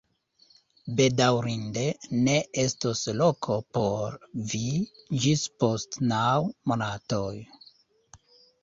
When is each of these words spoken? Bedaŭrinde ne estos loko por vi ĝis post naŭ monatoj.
Bedaŭrinde 0.99 1.83
ne 2.29 2.35
estos 2.65 3.03
loko 3.19 3.59
por 3.79 4.17
vi 4.55 4.65
ĝis 5.27 5.45
post 5.61 6.03
naŭ 6.15 6.29
monatoj. 6.75 7.35